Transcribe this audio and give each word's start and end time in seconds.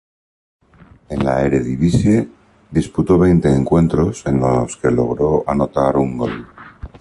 En 1.09 1.23
la 1.23 1.43
Eredivisie, 1.43 2.27
disputó 2.71 3.19
veinte 3.19 3.53
encuentros 3.53 4.23
en 4.25 4.39
los 4.39 4.75
que 4.77 4.89
logró 4.89 5.43
anotar 5.45 5.95
un 5.97 6.17
gol. 6.17 6.47